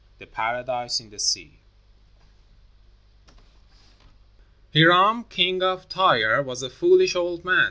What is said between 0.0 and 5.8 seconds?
]The Paradise in the Sea Hiram, king